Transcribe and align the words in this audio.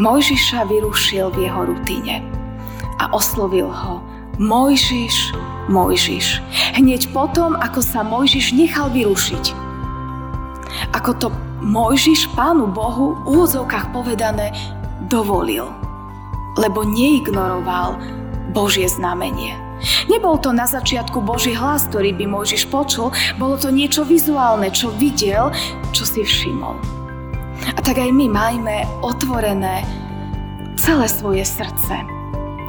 Mojžiša 0.00 0.64
vyrušil 0.72 1.28
v 1.36 1.48
jeho 1.48 1.68
rutine 1.68 2.24
a 2.96 3.12
oslovil 3.12 3.68
ho 3.68 4.00
Mojžiš, 4.40 5.36
Mojžiš. 5.68 6.40
Hneď 6.80 7.12
potom, 7.12 7.52
ako 7.60 7.84
sa 7.84 8.00
Mojžiš 8.00 8.56
nechal 8.56 8.88
vyrušiť. 8.88 9.52
Ako 10.96 11.10
to 11.20 11.28
Mojžiš 11.60 12.32
Pánu 12.32 12.72
Bohu 12.72 13.20
v 13.22 13.36
úvodzovkách 13.36 13.92
povedané 13.92 14.56
dovolil, 15.12 15.68
lebo 16.56 16.88
neignoroval 16.88 18.00
Božie 18.56 18.88
znamenie. 18.88 19.52
Nebol 20.08 20.40
to 20.40 20.56
na 20.56 20.64
začiatku 20.64 21.20
Boží 21.20 21.52
hlas, 21.52 21.84
ktorý 21.92 22.16
by 22.16 22.24
Mojžiš 22.32 22.70
počul, 22.72 23.12
bolo 23.36 23.60
to 23.60 23.68
niečo 23.68 24.08
vizuálne, 24.08 24.72
čo 24.72 24.88
videl, 24.94 25.52
čo 25.92 26.08
si 26.08 26.24
všimol. 26.24 27.01
A 27.72 27.80
tak 27.80 27.96
aj 27.96 28.10
my 28.12 28.26
majme 28.28 28.84
otvorené 29.00 29.84
celé 30.76 31.06
svoje 31.08 31.44
srdce. 31.44 32.04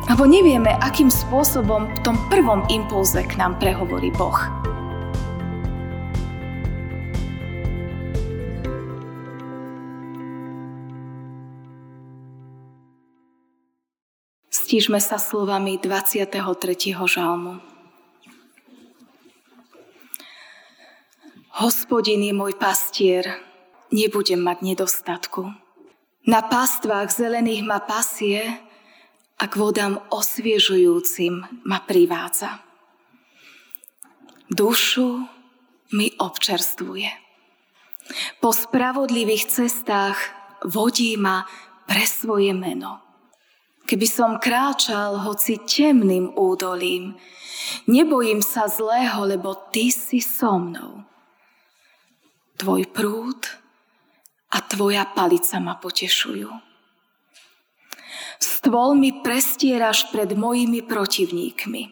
Lebo 0.07 0.27
nevieme, 0.27 0.71
akým 0.83 1.07
spôsobom 1.07 1.87
v 1.87 1.99
tom 2.03 2.15
prvom 2.27 2.63
impulze 2.67 3.23
k 3.23 3.39
nám 3.39 3.59
prehovorí 3.59 4.11
Boh. 4.15 4.37
Stížme 14.73 14.97
sa 14.97 15.21
slovami 15.21 15.77
23. 15.77 16.33
žalmu. 17.05 17.61
Hospodin 21.61 22.25
je 22.25 22.33
môj 22.33 22.57
pastier, 22.57 23.37
nebudem 23.93 24.41
mať 24.41 24.57
nedostatku. 24.65 25.53
Na 26.25 26.41
pastvách 26.41 27.13
zelených 27.13 27.61
ma 27.61 27.77
pasie 27.77 28.41
a 29.37 29.43
k 29.45 29.53
vodám 29.53 30.01
osviežujúcim 30.09 31.63
ma 31.67 31.79
privádza. 31.85 32.63
Dušu 34.49 35.23
mi 35.93 36.09
občerstvuje. 36.17 37.11
Po 38.41 38.51
spravodlivých 38.51 39.47
cestách 39.47 40.17
vodí 40.67 41.15
ma 41.15 41.47
pre 41.87 42.03
svoje 42.03 42.51
meno. 42.51 42.99
Keby 43.83 44.07
som 44.07 44.39
kráčal 44.39 45.19
hoci 45.27 45.59
temným 45.59 46.31
údolím, 46.39 47.19
nebojím 47.87 48.39
sa 48.39 48.71
zlého, 48.71 49.27
lebo 49.27 49.55
ty 49.75 49.91
si 49.91 50.23
so 50.23 50.55
mnou. 50.55 51.03
Tvoj 52.55 52.87
prúd 52.95 53.62
a 54.53 54.57
tvoja 54.61 55.09
palica 55.09 55.57
ma 55.57 55.73
potešujú. 55.81 56.49
Stôl 58.37 58.93
mi 58.93 59.23
prestieraš 59.25 60.13
pred 60.13 60.37
mojimi 60.37 60.85
protivníkmi. 60.85 61.83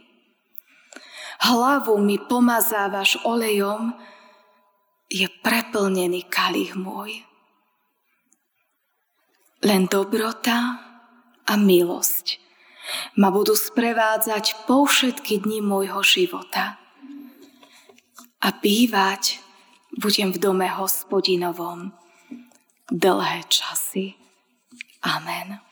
Hlavu 1.42 1.98
mi 1.98 2.22
pomazávaš 2.22 3.18
olejom, 3.26 3.98
je 5.10 5.26
preplnený 5.42 6.30
kalich 6.30 6.78
môj. 6.78 7.26
Len 9.66 9.90
dobrota 9.90 10.80
a 11.44 11.54
milosť 11.58 12.40
ma 13.18 13.34
budú 13.34 13.58
sprevádzať 13.58 14.66
po 14.70 14.86
všetky 14.86 15.44
dni 15.44 15.60
môjho 15.66 16.02
života. 16.06 16.78
A 18.42 18.48
bývať 18.56 19.38
budem 19.98 20.34
v 20.34 20.42
dome 20.42 20.66
hospodinovom 20.66 21.94
dlhé 22.92 23.48
časy. 23.48 24.20
Amen. 25.00 25.64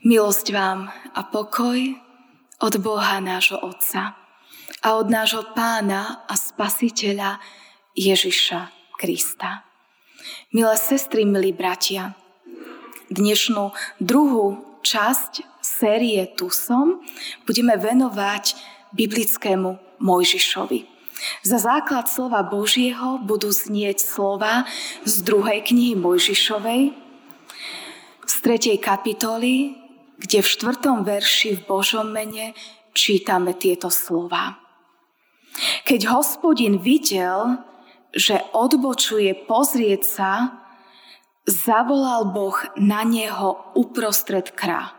Milosť 0.00 0.48
vám 0.56 0.88
a 0.88 1.20
pokoj 1.28 1.76
od 2.64 2.74
Boha 2.80 3.20
nášho 3.20 3.60
Otca 3.60 4.16
a 4.80 4.88
od 4.96 5.12
nášho 5.12 5.52
Pána 5.52 6.24
a 6.24 6.34
Spasiteľa 6.34 7.36
Ježiša 7.92 8.72
Krista. 8.96 9.68
Milé 10.56 10.74
sestry, 10.80 11.28
milí 11.28 11.52
bratia, 11.52 12.16
dnešnú 13.12 13.76
druhú 14.00 14.80
časť 14.80 15.60
série 15.60 16.24
Tu 16.32 16.48
som 16.48 17.04
budeme 17.44 17.76
venovať 17.76 18.56
biblickému 18.96 20.00
Mojžišovi. 20.00 20.95
Za 21.40 21.58
základ 21.58 22.08
slova 22.12 22.44
Božieho 22.44 23.16
budú 23.24 23.48
znieť 23.48 24.04
slova 24.04 24.68
z 25.08 25.24
druhej 25.24 25.64
knihy 25.64 25.96
Mojžišovej, 25.96 26.92
z 28.26 28.34
tretej 28.44 28.76
kapitoly, 28.82 29.78
kde 30.20 30.44
v 30.44 30.48
štvrtom 30.48 31.04
verši 31.04 31.60
v 31.60 31.64
Božom 31.64 32.08
mene 32.12 32.52
čítame 32.96 33.56
tieto 33.56 33.88
slova. 33.92 34.60
Keď 35.88 36.00
hospodin 36.12 36.80
videl, 36.80 37.64
že 38.12 38.40
odbočuje 38.52 39.48
pozrieť 39.48 40.02
sa, 40.04 40.32
zavolal 41.44 42.32
Boh 42.32 42.56
na 42.76 43.04
neho 43.04 43.72
uprostred 43.76 44.52
krá. 44.52 44.92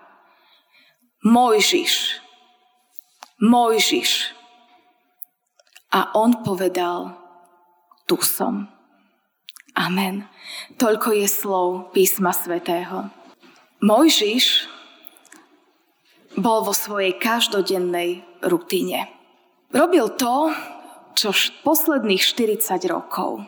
Mojžiš, 1.26 2.24
Mojžiš. 3.42 4.37
A 5.92 6.12
on 6.20 6.44
povedal, 6.44 7.16
tu 8.04 8.20
som. 8.24 8.68
Amen. 9.78 10.26
Toľko 10.76 11.14
je 11.14 11.28
slov 11.30 11.94
písma 11.94 12.34
svätého. 12.34 13.14
Mojžiš 13.78 14.66
bol 16.34 16.66
vo 16.66 16.74
svojej 16.74 17.14
každodennej 17.22 18.26
rutine. 18.42 19.06
Robil 19.70 20.18
to, 20.18 20.50
čo 21.14 21.30
posledných 21.62 22.22
40 22.22 22.78
rokov. 22.90 23.46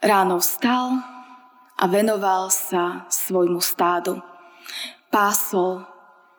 Ráno 0.00 0.40
vstal 0.40 0.98
a 1.76 1.84
venoval 1.86 2.48
sa 2.48 3.06
svojmu 3.06 3.60
stádu. 3.62 4.18
Pásol 5.12 5.84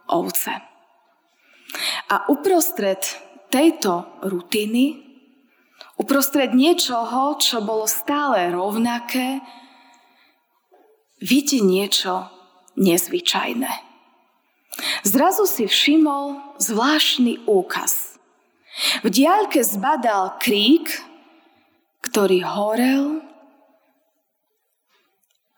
ovce. 0.08 0.52
A 2.12 2.28
uprostred 2.28 3.00
tejto 3.52 4.24
rutiny, 4.24 5.04
uprostred 6.00 6.56
niečoho, 6.56 7.38
čo 7.38 7.62
bolo 7.62 7.86
stále 7.86 8.50
rovnaké, 8.50 9.44
vidí 11.22 11.62
niečo 11.62 12.32
nezvyčajné. 12.80 13.70
Zrazu 15.04 15.46
si 15.46 15.68
všimol 15.68 16.58
zvláštny 16.58 17.46
úkaz. 17.46 18.18
V 19.04 19.12
diaľke 19.12 19.62
zbadal 19.62 20.40
krík, 20.40 20.88
ktorý 22.02 22.42
horel 22.48 23.22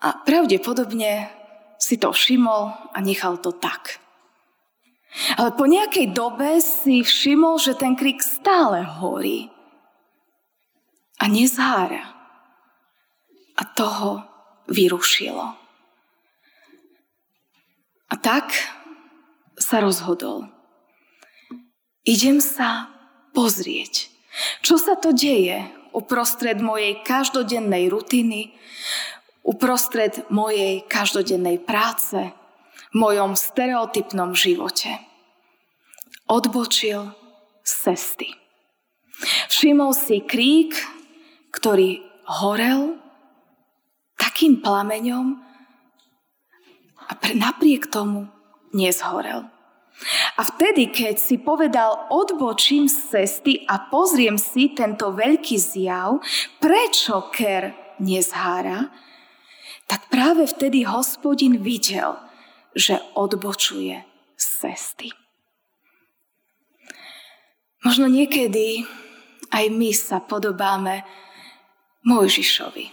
a 0.02 0.08
pravdepodobne 0.26 1.32
si 1.80 1.96
to 1.96 2.12
všimol 2.12 2.74
a 2.92 2.98
nechal 3.00 3.40
to 3.40 3.54
tak. 3.56 4.03
Ale 5.38 5.54
po 5.54 5.70
nejakej 5.70 6.10
dobe 6.10 6.58
si 6.58 7.06
všimol, 7.06 7.62
že 7.62 7.78
ten 7.78 7.94
krik 7.94 8.18
stále 8.18 8.82
horí 8.82 9.46
a 11.22 11.30
nezhára. 11.30 12.10
A 13.54 13.62
toho 13.62 14.26
vyrušilo. 14.66 15.54
A 18.10 18.14
tak 18.18 18.50
sa 19.54 19.78
rozhodol. 19.78 20.50
Idem 22.02 22.42
sa 22.42 22.90
pozrieť, 23.30 24.10
čo 24.60 24.76
sa 24.76 24.98
to 24.98 25.14
deje 25.14 25.62
uprostred 25.94 26.58
mojej 26.58 27.00
každodennej 27.06 27.86
rutiny, 27.86 28.52
uprostred 29.46 30.26
mojej 30.28 30.82
každodennej 30.90 31.62
práce, 31.62 32.34
mojom 32.94 33.34
stereotypnom 33.34 34.32
živote. 34.32 35.02
Odbočil 36.30 37.12
z 37.66 37.72
cesty. 37.90 38.28
Všimol 39.50 39.92
si 39.92 40.22
krík, 40.22 40.72
ktorý 41.52 42.02
horel 42.40 42.98
takým 44.16 44.62
plameňom 44.62 45.38
a 47.04 47.12
napriek 47.36 47.92
tomu 47.92 48.30
nezhorel. 48.72 49.46
A 50.34 50.42
vtedy, 50.42 50.90
keď 50.90 51.22
si 51.22 51.38
povedal, 51.38 52.10
odbočím 52.10 52.90
z 52.90 52.98
cesty 53.14 53.62
a 53.70 53.86
pozriem 53.86 54.34
si 54.34 54.74
tento 54.74 55.14
veľký 55.14 55.54
zjav, 55.54 56.18
prečo 56.58 57.30
ker 57.30 57.70
nezhára, 58.02 58.90
tak 59.86 60.10
práve 60.10 60.50
vtedy 60.50 60.82
hospodin 60.82 61.62
videl, 61.62 62.18
že 62.74 62.98
odbočuje 63.14 64.02
z 64.34 64.46
cesty. 64.60 65.08
Možno 67.86 68.10
niekedy 68.10 68.82
aj 69.54 69.64
my 69.70 69.90
sa 69.94 70.18
podobáme 70.18 71.06
Mojžišovi. 72.02 72.90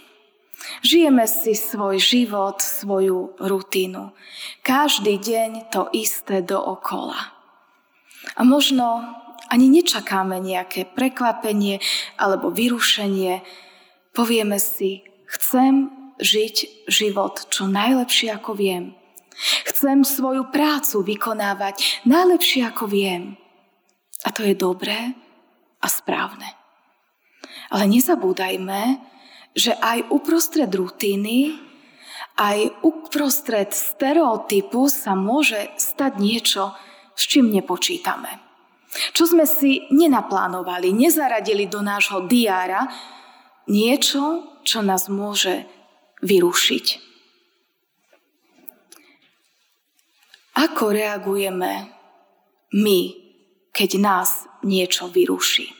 Žijeme 0.86 1.26
si 1.26 1.58
svoj 1.58 1.98
život, 1.98 2.62
svoju 2.62 3.34
rutinu. 3.42 4.14
Každý 4.62 5.18
deň 5.18 5.74
to 5.74 5.90
isté 5.90 6.38
dookola. 6.38 7.34
A 8.38 8.46
možno 8.46 9.02
ani 9.50 9.66
nečakáme 9.68 10.38
nejaké 10.38 10.86
prekvapenie 10.86 11.82
alebo 12.14 12.54
vyrušenie. 12.54 13.42
Povieme 14.14 14.62
si, 14.62 15.02
chcem 15.26 15.90
žiť 16.22 16.86
život 16.86 17.50
čo 17.50 17.66
najlepšie 17.66 18.30
ako 18.32 18.54
viem. 18.54 18.94
Chcem 19.42 20.06
svoju 20.06 20.48
prácu 20.54 21.02
vykonávať 21.02 22.06
najlepšie 22.06 22.62
ako 22.70 22.86
viem. 22.86 23.34
A 24.22 24.30
to 24.30 24.46
je 24.46 24.54
dobré 24.54 25.18
a 25.82 25.86
správne. 25.90 26.46
Ale 27.74 27.90
nezabúdajme, 27.90 29.02
že 29.52 29.74
aj 29.74 30.08
uprostred 30.14 30.70
rutiny, 30.70 31.58
aj 32.38 32.86
uprostred 32.86 33.74
stereotypu 33.74 34.88
sa 34.88 35.12
môže 35.18 35.74
stať 35.76 36.12
niečo, 36.22 36.72
s 37.12 37.28
čím 37.28 37.52
nepočítame. 37.52 38.40
Čo 39.12 39.28
sme 39.28 39.48
si 39.48 39.88
nenaplánovali, 39.88 40.92
nezaradili 40.92 41.66
do 41.68 41.80
nášho 41.80 42.28
diára, 42.28 42.88
niečo, 43.68 44.60
čo 44.62 44.84
nás 44.84 45.08
môže 45.08 45.64
vyrušiť. 46.20 47.11
Ako 50.52 50.92
reagujeme 50.92 51.88
my, 52.76 53.00
keď 53.72 53.90
nás 53.96 54.44
niečo 54.60 55.08
vyruší? 55.08 55.72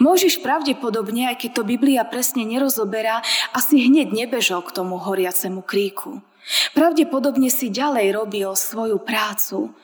Môžiš 0.00 0.40
pravdepodobne, 0.40 1.28
aj 1.28 1.44
keď 1.44 1.50
to 1.60 1.62
Biblia 1.68 2.02
presne 2.02 2.42
nerozoberá, 2.42 3.20
asi 3.52 3.84
hneď 3.84 4.10
nebežal 4.10 4.64
k 4.64 4.74
tomu 4.74 4.96
horiacemu 4.96 5.60
kríku. 5.62 6.24
Pravdepodobne 6.72 7.52
si 7.52 7.68
ďalej 7.68 8.16
robil 8.16 8.48
svoju 8.56 8.96
prácu. 9.04 9.76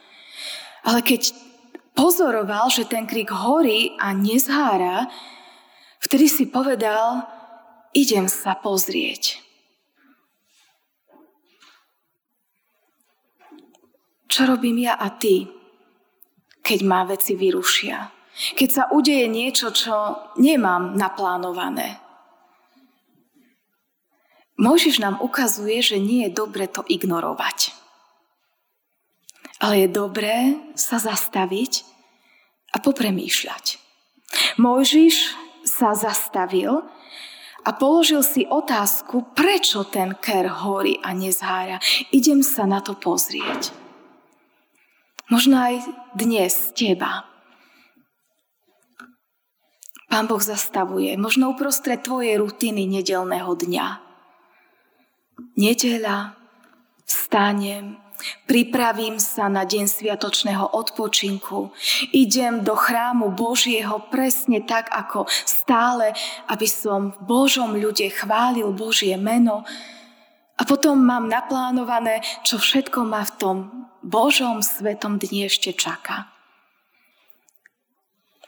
Ale 0.85 1.05
keď 1.05 1.37
pozoroval, 1.93 2.73
že 2.73 2.89
ten 2.89 3.05
krík 3.05 3.29
horí 3.29 3.93
a 4.01 4.17
nezhára, 4.17 5.09
vtedy 6.01 6.27
si 6.33 6.45
povedal, 6.49 7.29
idem 7.93 8.27
sa 8.27 8.57
pozrieť. 8.57 9.44
Čo 14.29 14.51
robím 14.51 14.85
ja 14.85 14.97
a 14.97 15.13
ty, 15.15 15.47
keď 16.65 16.79
má 16.85 17.05
veci 17.05 17.37
vyrušia? 17.37 18.11
Keď 18.35 18.69
sa 18.69 18.85
udeje 18.91 19.31
niečo, 19.31 19.71
čo 19.71 19.95
nemám 20.43 20.99
naplánované. 20.99 22.03
Mojžiš 24.59 25.03
nám 25.03 25.19
ukazuje, 25.23 25.83
že 25.83 25.99
nie 26.03 26.27
je 26.27 26.35
dobre 26.35 26.67
to 26.71 26.83
ignorovať. 26.87 27.75
Ale 29.63 29.87
je 29.87 29.89
dobré 29.91 30.59
sa 30.75 30.99
zastaviť 30.99 31.87
a 32.75 32.83
popremýšľať. 32.83 33.79
Mojžiš 34.59 35.35
sa 35.63 35.95
zastavil 35.95 36.83
a 37.65 37.71
položil 37.73 38.21
si 38.23 38.47
otázku, 38.47 39.35
prečo 39.35 39.87
ten 39.87 40.15
ker 40.19 40.51
horí 40.51 40.99
a 41.03 41.15
nezhára. 41.15 41.79
Idem 42.11 42.43
sa 42.43 42.67
na 42.67 42.83
to 42.83 42.99
pozrieť. 42.99 43.84
Možno 45.33 45.57
aj 45.57 45.89
dnes 46.13 46.77
teba. 46.77 47.25
Pán 50.13 50.29
Boh 50.29 50.39
zastavuje, 50.39 51.17
možno 51.17 51.57
uprostred 51.57 52.05
tvojej 52.05 52.37
rutiny 52.37 52.85
nedelného 52.85 53.57
dňa. 53.57 53.87
Nedeľa, 55.57 56.37
vstanem, 57.09 57.97
pripravím 58.45 59.17
sa 59.17 59.49
na 59.49 59.65
deň 59.65 59.89
sviatočného 59.89 60.77
odpočinku, 60.77 61.73
idem 62.13 62.61
do 62.61 62.77
chrámu 62.77 63.33
Božieho 63.33 64.05
presne 64.13 64.61
tak, 64.61 64.93
ako 64.93 65.25
stále, 65.49 66.13
aby 66.53 66.69
som 66.69 67.17
v 67.17 67.19
Božom 67.25 67.73
ľude 67.73 68.13
chválil 68.13 68.69
Božie 68.77 69.17
meno. 69.17 69.65
A 70.61 70.69
potom 70.69 71.01
mám 71.01 71.33
naplánované, 71.33 72.21
čo 72.45 72.61
všetko 72.61 73.09
ma 73.09 73.25
v 73.25 73.33
tom 73.41 73.57
Božom 74.05 74.61
svetom 74.61 75.17
dni 75.17 75.49
ešte 75.49 75.73
čaká. 75.73 76.29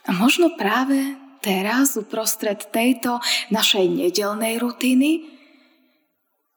A 0.04 0.12
možno 0.12 0.52
práve 0.54 1.16
teraz 1.40 1.96
uprostred 1.96 2.68
tejto 2.68 3.24
našej 3.48 3.88
nedelnej 3.88 4.60
rutiny 4.60 5.24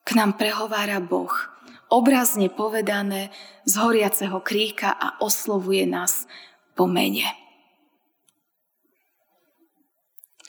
k 0.04 0.10
nám 0.20 0.36
prehovára 0.36 1.00
Boh. 1.00 1.32
Obrazne 1.90 2.52
povedané 2.54 3.34
z 3.66 3.74
horiaceho 3.82 4.44
kríka 4.44 4.94
a 4.94 5.18
oslovuje 5.24 5.88
nás 5.90 6.30
po 6.78 6.86
mene. 6.86 7.26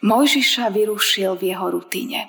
Mojžiša 0.04 0.68
vyrušil 0.74 1.38
v 1.38 1.54
jeho 1.54 1.66
rutine 1.70 2.28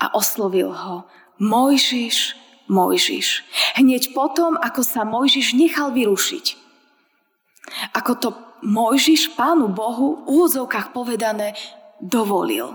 a 0.00 0.12
oslovil 0.16 0.72
ho 0.72 1.08
Mojžiš, 1.40 2.45
Mojžiš. 2.66 3.46
Hneď 3.78 4.14
potom, 4.14 4.58
ako 4.58 4.82
sa 4.82 5.06
Mojžiš 5.06 5.54
nechal 5.54 5.94
vyrušiť. 5.94 6.46
Ako 7.94 8.12
to 8.18 8.28
Mojžiš 8.66 9.36
Pánu 9.38 9.70
Bohu 9.70 10.22
v 10.24 10.38
úvodzovkách 10.38 10.90
povedané 10.96 11.54
dovolil, 12.00 12.74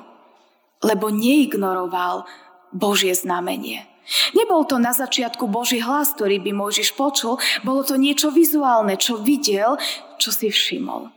lebo 0.84 1.10
neignoroval 1.10 2.28
Božie 2.72 3.12
znamenie. 3.12 3.88
Nebol 4.34 4.66
to 4.66 4.82
na 4.82 4.92
začiatku 4.92 5.46
Boží 5.46 5.80
hlas, 5.80 6.18
ktorý 6.18 6.42
by 6.42 6.52
Mojžiš 6.58 6.98
počul, 6.98 7.38
bolo 7.62 7.86
to 7.86 7.96
niečo 7.96 8.34
vizuálne, 8.34 8.98
čo 8.98 9.22
videl, 9.22 9.78
čo 10.18 10.34
si 10.34 10.50
všimol. 10.50 11.08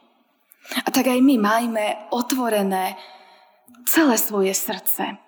A 0.85 0.89
tak 0.89 1.13
aj 1.13 1.21
my 1.21 1.37
majme 1.37 2.09
otvorené 2.13 2.97
celé 3.85 4.17
svoje 4.17 4.53
srdce. 4.57 5.24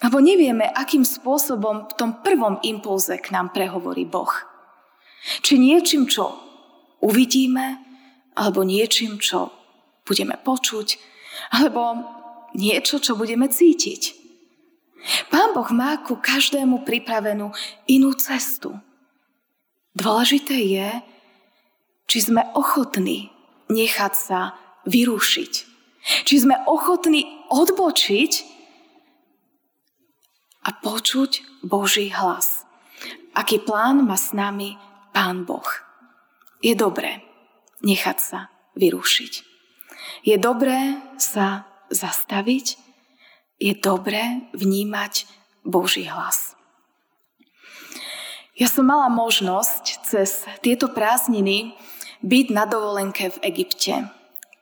Lebo 0.00 0.16
nevieme, 0.20 0.64
akým 0.64 1.04
spôsobom 1.04 1.88
v 1.88 1.96
tom 1.96 2.10
prvom 2.24 2.56
impulze 2.64 3.20
k 3.20 3.36
nám 3.36 3.52
prehovorí 3.52 4.08
Boh. 4.08 4.32
Či 5.44 5.60
niečím, 5.60 6.08
čo 6.08 6.32
uvidíme, 7.04 7.76
alebo 8.32 8.64
niečím, 8.64 9.20
čo 9.20 9.52
budeme 10.08 10.40
počuť, 10.40 10.96
alebo 11.52 12.00
niečo, 12.56 12.96
čo 12.96 13.12
budeme 13.12 13.52
cítiť. 13.52 14.16
Pán 15.28 15.52
Boh 15.52 15.68
má 15.72 16.00
ku 16.00 16.16
každému 16.16 16.84
pripravenú 16.84 17.52
inú 17.88 18.16
cestu. 18.16 18.76
Dôležité 19.96 20.56
je, 20.56 20.88
či 22.08 22.18
sme 22.24 22.44
ochotní 22.56 23.32
nechať 23.68 24.12
sa 24.16 24.56
vyrušiť. 24.88 25.52
Či 26.24 26.34
sme 26.40 26.56
ochotní 26.64 27.28
odbočiť 27.52 28.59
a 30.70 30.78
počuť 30.78 31.66
Boží 31.66 32.14
hlas. 32.14 32.62
Aký 33.34 33.58
plán 33.58 34.06
má 34.06 34.14
s 34.14 34.30
nami 34.30 34.78
Pán 35.10 35.42
Boh. 35.42 35.66
Je 36.62 36.78
dobré 36.78 37.26
nechať 37.82 38.18
sa 38.22 38.54
vyrušiť. 38.78 39.32
Je 40.22 40.36
dobré 40.38 40.94
sa 41.18 41.66
zastaviť, 41.90 42.78
je 43.58 43.74
dobré 43.74 44.46
vnímať 44.54 45.26
Boží 45.66 46.06
hlas. 46.06 46.54
Ja 48.54 48.70
som 48.70 48.86
mala 48.86 49.10
možnosť 49.10 50.06
cez 50.06 50.46
tieto 50.62 50.86
prázdniny 50.92 51.74
byť 52.22 52.46
na 52.54 52.68
dovolenke 52.70 53.32
v 53.32 53.42
Egypte. 53.42 54.06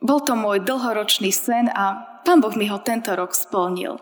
Bol 0.00 0.24
to 0.24 0.38
môj 0.38 0.64
dlhoročný 0.64 1.34
sen 1.34 1.68
a 1.68 2.16
Pán 2.24 2.40
Boh 2.40 2.54
mi 2.56 2.70
ho 2.70 2.80
tento 2.80 3.12
rok 3.12 3.36
splnil. 3.36 4.00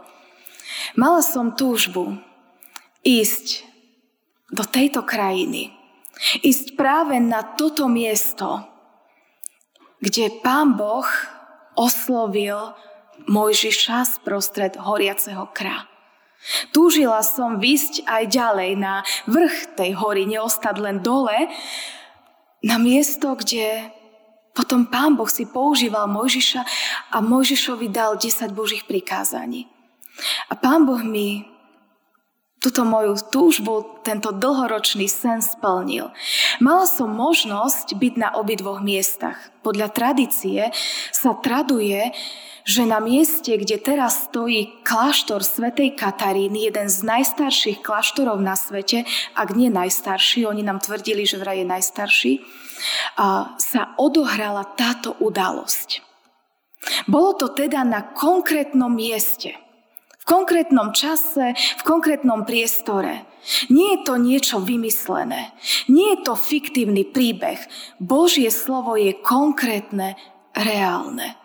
Mala 0.98 1.20
som 1.20 1.54
túžbu 1.54 2.18
ísť 3.06 3.66
do 4.50 4.62
tejto 4.62 5.02
krajiny, 5.02 5.74
ísť 6.42 6.78
práve 6.78 7.18
na 7.18 7.42
toto 7.42 7.90
miesto, 7.90 8.62
kde 10.00 10.42
pán 10.42 10.78
Boh 10.78 11.06
oslovil 11.76 12.74
Mojžiša 13.26 14.20
sprostred 14.20 14.78
horiaceho 14.78 15.50
kra. 15.50 15.88
Túžila 16.70 17.24
som 17.26 17.58
vysť 17.58 18.06
aj 18.06 18.22
ďalej 18.30 18.70
na 18.78 19.02
vrch 19.26 19.74
tej 19.74 19.98
hory, 19.98 20.28
neostať 20.28 20.76
len 20.78 21.02
dole, 21.02 21.50
na 22.62 22.76
miesto, 22.78 23.34
kde 23.34 23.90
potom 24.56 24.88
pán 24.88 25.20
Boh 25.20 25.28
si 25.28 25.44
používal 25.44 26.08
Mojžiša 26.08 26.62
a 27.12 27.16
Mojžišovi 27.20 27.92
dal 27.92 28.16
10 28.16 28.56
Božích 28.56 28.88
prikázaní. 28.88 29.68
A 30.48 30.54
pán 30.56 30.88
Boh 30.88 31.02
mi 31.04 31.56
túto 32.66 32.82
moju 32.82 33.14
túžbu, 33.30 34.02
tento 34.02 34.34
dlhoročný 34.34 35.06
sen 35.06 35.38
splnil. 35.38 36.10
Mala 36.58 36.82
som 36.88 37.06
možnosť 37.06 37.94
byť 37.94 38.14
na 38.18 38.34
obidvoch 38.34 38.82
miestach. 38.82 39.38
Podľa 39.62 39.94
tradície 39.94 40.74
sa 41.14 41.38
traduje, 41.38 42.10
že 42.66 42.82
na 42.82 42.98
mieste, 42.98 43.54
kde 43.54 43.78
teraz 43.78 44.26
stojí 44.26 44.82
kláštor 44.82 45.46
svätej 45.46 45.94
Kataríny, 45.94 46.66
jeden 46.66 46.90
z 46.90 47.06
najstarších 47.06 47.78
kláštorov 47.86 48.42
na 48.42 48.58
svete, 48.58 49.06
ak 49.38 49.54
nie 49.54 49.70
najstarší, 49.70 50.42
oni 50.50 50.66
nám 50.66 50.82
tvrdili, 50.82 51.22
že 51.22 51.38
vraj 51.38 51.62
je 51.62 51.70
najstarší, 51.70 52.32
sa 53.62 53.94
odohrala 53.94 54.66
táto 54.74 55.14
udalosť. 55.22 56.02
Bolo 57.06 57.38
to 57.38 57.54
teda 57.54 57.86
na 57.86 58.02
konkrétnom 58.02 58.90
mieste– 58.90 59.54
konkrétnom 60.26 60.90
čase, 60.90 61.54
v 61.54 61.82
konkrétnom 61.86 62.42
priestore. 62.42 63.24
Nie 63.70 63.96
je 63.96 64.00
to 64.02 64.18
niečo 64.18 64.58
vymyslené. 64.58 65.54
Nie 65.86 66.18
je 66.18 66.26
to 66.26 66.34
fiktívny 66.34 67.06
príbeh. 67.06 67.62
Božie 68.02 68.50
slovo 68.50 68.98
je 68.98 69.14
konkrétne, 69.14 70.18
reálne. 70.50 71.38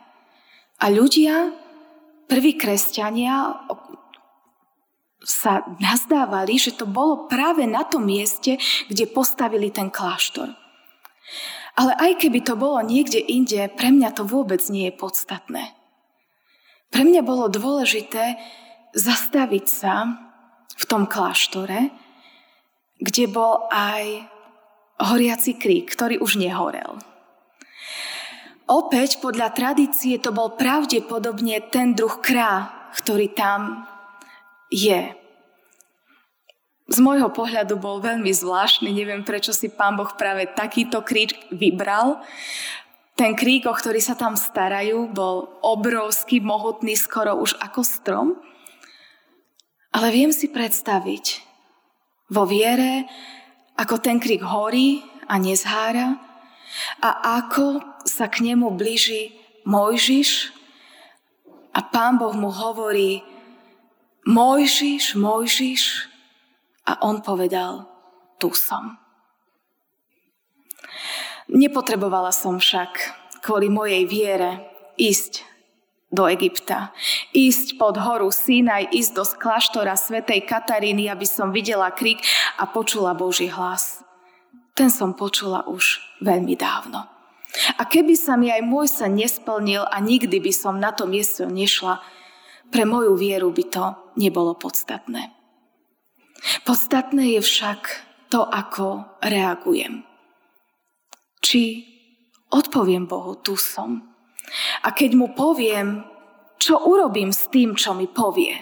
A 0.82 0.90
ľudia, 0.90 1.54
prví 2.26 2.58
kresťania, 2.58 3.62
sa 5.22 5.62
nazdávali, 5.78 6.58
že 6.58 6.74
to 6.74 6.90
bolo 6.90 7.30
práve 7.30 7.70
na 7.70 7.86
tom 7.86 8.10
mieste, 8.10 8.58
kde 8.90 9.06
postavili 9.06 9.70
ten 9.70 9.94
kláštor. 9.94 10.50
Ale 11.78 11.94
aj 11.94 12.26
keby 12.26 12.42
to 12.42 12.58
bolo 12.58 12.82
niekde 12.82 13.22
inde, 13.22 13.70
pre 13.78 13.94
mňa 13.94 14.18
to 14.18 14.26
vôbec 14.26 14.60
nie 14.74 14.90
je 14.90 14.98
podstatné. 14.98 15.78
Pre 16.92 17.04
mňa 17.08 17.22
bolo 17.24 17.48
dôležité, 17.48 18.36
zastaviť 18.96 19.66
sa 19.68 19.96
v 20.76 20.84
tom 20.88 21.08
kláštore, 21.08 21.92
kde 23.02 23.26
bol 23.32 23.68
aj 23.74 24.28
horiaci 25.02 25.58
krík, 25.58 25.90
ktorý 25.90 26.22
už 26.22 26.38
nehorel. 26.38 27.02
Opäť 28.72 29.20
podľa 29.20 29.52
tradície 29.52 30.16
to 30.16 30.32
bol 30.32 30.56
pravdepodobne 30.56 31.60
ten 31.74 31.92
druh 31.92 32.24
krá, 32.24 32.72
ktorý 32.96 33.28
tam 33.36 33.84
je. 34.72 35.12
Z 36.92 36.98
môjho 37.00 37.32
pohľadu 37.32 37.80
bol 37.80 38.04
veľmi 38.04 38.32
zvláštny, 38.32 38.92
neviem 38.92 39.24
prečo 39.24 39.56
si 39.56 39.72
pán 39.72 39.96
Boh 39.96 40.12
práve 40.16 40.48
takýto 40.48 41.04
krík 41.04 41.52
vybral. 41.52 42.20
Ten 43.16 43.36
krík, 43.36 43.68
o 43.68 43.76
ktorý 43.76 44.00
sa 44.00 44.16
tam 44.16 44.40
starajú, 44.40 45.12
bol 45.12 45.52
obrovský, 45.64 46.40
mohutný, 46.40 46.96
skoro 46.96 47.40
už 47.40 47.60
ako 47.60 47.80
strom. 47.84 48.28
Ale 49.92 50.08
viem 50.16 50.32
si 50.32 50.48
predstaviť 50.48 51.44
vo 52.32 52.48
viere, 52.48 53.06
ako 53.76 54.00
ten 54.00 54.24
krik 54.24 54.40
horí 54.40 55.04
a 55.28 55.36
nezhára 55.36 56.16
a 57.04 57.10
ako 57.44 57.84
sa 58.08 58.32
k 58.32 58.48
nemu 58.48 58.72
blíži 58.80 59.36
Mojžiš 59.68 60.56
a 61.76 61.80
pán 61.84 62.16
Boh 62.18 62.32
mu 62.32 62.48
hovorí 62.50 63.20
Mojžiš, 64.24 65.20
Mojžiš 65.20 66.08
a 66.88 67.04
on 67.04 67.20
povedal, 67.20 67.88
tu 68.40 68.50
som. 68.56 68.96
Nepotrebovala 71.52 72.32
som 72.32 72.58
však 72.58 72.92
kvôli 73.44 73.68
mojej 73.68 74.08
viere 74.08 74.72
ísť 74.96 75.51
do 76.12 76.28
Egypta. 76.28 76.92
Ísť 77.32 77.80
pod 77.80 77.96
horu 77.96 78.28
Sinaj, 78.30 78.92
ísť 78.92 79.12
do 79.16 79.24
kláštora 79.24 79.96
svätej 79.96 80.44
Kataríny, 80.44 81.08
aby 81.08 81.24
som 81.24 81.56
videla 81.56 81.88
krik 81.96 82.20
a 82.60 82.68
počula 82.68 83.16
Boží 83.16 83.48
hlas. 83.48 84.04
Ten 84.76 84.92
som 84.92 85.16
počula 85.16 85.64
už 85.72 86.04
veľmi 86.20 86.54
dávno. 86.60 87.08
A 87.80 87.84
keby 87.84 88.16
sa 88.16 88.40
mi 88.40 88.48
aj 88.48 88.64
môj 88.64 88.88
sa 88.88 89.12
nesplnil 89.12 89.84
a 89.84 90.00
nikdy 90.00 90.40
by 90.40 90.52
som 90.56 90.80
na 90.80 90.96
to 90.96 91.04
miesto 91.08 91.48
nešla, 91.48 92.00
pre 92.72 92.88
moju 92.88 93.20
vieru 93.20 93.52
by 93.52 93.64
to 93.68 93.84
nebolo 94.16 94.56
podstatné. 94.56 95.36
Podstatné 96.64 97.36
je 97.36 97.42
však 97.44 97.82
to, 98.32 98.48
ako 98.48 99.20
reagujem. 99.20 100.08
Či 101.44 101.84
odpoviem 102.48 103.12
Bohu, 103.12 103.36
tu 103.44 103.60
som 103.60 104.11
a 104.84 104.92
keď 104.92 105.12
mu 105.18 105.28
poviem, 105.34 106.04
čo 106.62 106.78
urobím 106.78 107.34
s 107.34 107.50
tým, 107.50 107.74
čo 107.74 107.98
mi 107.98 108.06
povie. 108.06 108.54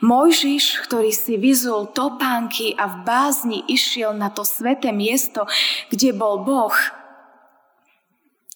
Mojžiš, 0.00 0.88
ktorý 0.88 1.12
si 1.12 1.36
vyzul 1.36 1.92
topánky 1.92 2.72
a 2.74 2.88
v 2.88 2.96
bázni 3.04 3.60
išiel 3.68 4.16
na 4.16 4.32
to 4.32 4.42
sveté 4.42 4.90
miesto, 4.90 5.44
kde 5.92 6.16
bol 6.16 6.42
Boh, 6.42 6.74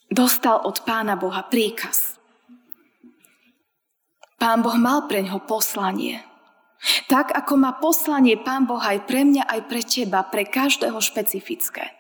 dostal 0.09 0.65
od 0.65 0.81
pána 0.83 1.15
Boha 1.21 1.45
príkaz. 1.47 2.17
Pán 4.41 4.65
Boh 4.65 4.81
mal 4.81 5.05
pre 5.05 5.21
ňo 5.21 5.45
poslanie. 5.45 6.25
Tak 7.13 7.37
ako 7.37 7.61
má 7.61 7.77
poslanie 7.77 8.41
Pán 8.41 8.65
Boh 8.65 8.81
aj 8.81 9.05
pre 9.05 9.21
mňa, 9.29 9.45
aj 9.45 9.61
pre 9.69 9.85
teba, 9.85 10.25
pre 10.25 10.49
každého 10.49 10.97
špecifické. 10.97 12.00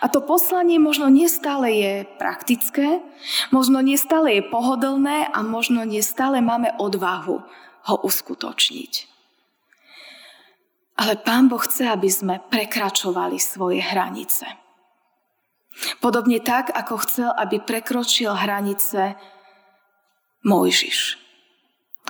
A 0.00 0.06
to 0.06 0.22
poslanie 0.22 0.78
možno 0.78 1.10
nestále 1.10 1.74
je 1.74 1.92
praktické, 2.18 3.02
možno 3.50 3.82
nestále 3.82 4.38
je 4.38 4.42
pohodlné 4.46 5.26
a 5.26 5.42
možno 5.42 5.82
nestále 5.82 6.38
máme 6.38 6.70
odvahu 6.78 7.42
ho 7.86 7.94
uskutočniť. 8.02 8.92
Ale 10.96 11.20
Pán 11.20 11.52
Boh 11.52 11.60
chce, 11.60 11.92
aby 11.92 12.08
sme 12.08 12.40
prekračovali 12.40 13.36
svoje 13.36 13.84
hranice. 13.84 14.48
Podobne 16.00 16.40
tak, 16.40 16.72
ako 16.72 16.94
chcel, 17.04 17.30
aby 17.36 17.60
prekročil 17.60 18.32
hranice 18.32 19.12
Mojžiš. 20.46 21.20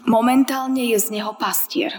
Momentálne 0.07 0.87
je 0.87 0.99
z 1.03 1.19
neho 1.19 1.35
pastier. 1.35 1.99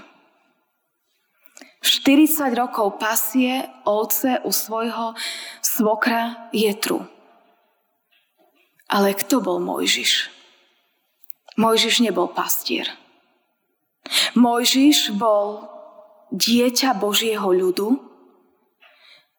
40 1.87 2.51
rokov 2.51 2.99
pasie 2.99 3.63
ovce 3.87 4.43
u 4.43 4.51
svojho 4.51 5.15
svokra 5.63 6.51
Jetru. 6.51 7.07
Ale 8.91 9.15
kto 9.15 9.39
bol 9.39 9.63
Mojžiš? 9.63 10.27
Mojžiš 11.55 12.03
nebol 12.03 12.27
pastier. 12.27 12.91
Mojžiš 14.35 15.15
bol 15.15 15.63
dieťa 16.35 16.91
Božieho 16.99 17.47
ľudu, 17.55 18.03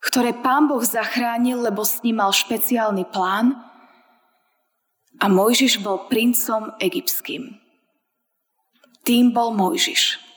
ktoré 0.00 0.32
pán 0.32 0.72
Boh 0.72 0.80
zachránil, 0.80 1.60
lebo 1.60 1.84
s 1.84 2.00
ním 2.00 2.24
mal 2.24 2.32
špeciálny 2.32 3.04
plán 3.12 3.60
a 5.20 5.28
Mojžiš 5.28 5.84
bol 5.84 6.08
princom 6.08 6.72
egyptským. 6.80 7.60
Tým 9.04 9.36
bol 9.36 9.52
Mojžiš. 9.52 10.27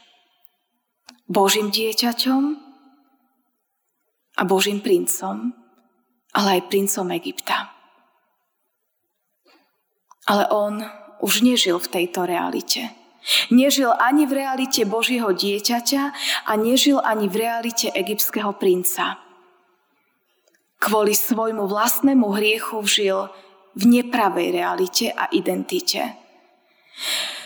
Božím 1.31 1.71
dieťaťom 1.71 2.43
a 4.35 4.41
Božím 4.43 4.83
princom, 4.83 5.55
ale 6.35 6.59
aj 6.59 6.67
princom 6.67 7.07
Egypta. 7.15 7.71
Ale 10.27 10.51
on 10.51 10.83
už 11.23 11.39
nežil 11.47 11.79
v 11.79 11.87
tejto 11.87 12.27
realite. 12.27 12.91
Nežil 13.53 13.93
ani 13.95 14.27
v 14.27 14.43
realite 14.43 14.83
Božieho 14.83 15.31
dieťaťa 15.31 16.03
a 16.49 16.51
nežil 16.59 16.99
ani 16.99 17.31
v 17.31 17.47
realite 17.47 17.87
egyptského 17.93 18.51
princa. 18.57 19.21
Kvôli 20.81 21.13
svojmu 21.13 21.69
vlastnému 21.69 22.27
hriechu 22.33 22.81
žil 22.83 23.29
v 23.77 23.83
nepravej 23.87 24.51
realite 24.51 25.13
a 25.13 25.29
identite. 25.29 26.17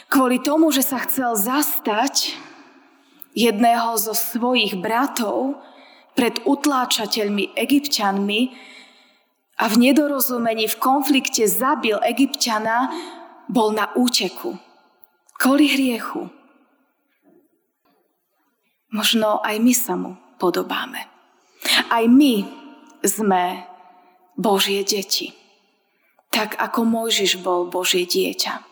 Kvôli 0.08 0.40
tomu, 0.40 0.72
že 0.72 0.82
sa 0.82 1.04
chcel 1.04 1.36
zastať 1.36 2.45
jedného 3.36 4.00
zo 4.00 4.16
svojich 4.16 4.80
bratov 4.80 5.60
pred 6.16 6.40
utláčateľmi 6.48 7.52
egyptianmi 7.60 8.56
a 9.60 9.68
v 9.68 9.76
nedorozumení, 9.92 10.72
v 10.72 10.80
konflikte 10.80 11.44
zabil 11.44 12.00
egyptiana, 12.08 12.92
bol 13.52 13.76
na 13.76 13.92
úteku. 13.94 14.56
Kvôli 15.36 15.68
hriechu. 15.68 16.32
Možno 18.96 19.44
aj 19.44 19.56
my 19.60 19.74
sa 19.76 19.94
mu 20.00 20.16
podobáme. 20.40 21.04
Aj 21.92 22.04
my 22.08 22.48
sme 23.04 23.68
Božie 24.40 24.88
deti. 24.88 25.36
Tak 26.32 26.56
ako 26.60 26.88
Mojžiš 26.88 27.44
bol 27.44 27.68
Božie 27.68 28.08
dieťa. 28.08 28.64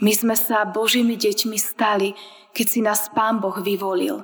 My 0.00 0.12
sme 0.12 0.34
sa 0.36 0.66
Božími 0.68 1.16
deťmi 1.16 1.56
stali, 1.56 2.12
keď 2.54 2.66
si 2.70 2.80
nás 2.80 3.10
Pán 3.10 3.42
Boh 3.42 3.58
vyvolil. 3.58 4.22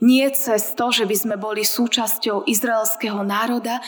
Nie 0.00 0.30
cez 0.30 0.72
to, 0.78 0.94
že 0.94 1.04
by 1.04 1.16
sme 1.16 1.36
boli 1.36 1.66
súčasťou 1.66 2.46
izraelského 2.46 3.20
národa, 3.26 3.82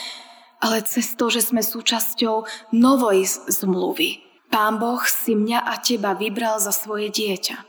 ale 0.58 0.82
cez 0.82 1.14
to, 1.14 1.30
že 1.30 1.52
sme 1.52 1.62
súčasťou 1.62 2.44
novej 2.74 3.28
zmluvy. 3.46 4.26
Pán 4.50 4.80
Boh 4.80 5.00
si 5.06 5.36
mňa 5.36 5.62
a 5.62 5.78
teba 5.78 6.16
vybral 6.16 6.58
za 6.58 6.72
svoje 6.72 7.12
dieťa. 7.12 7.62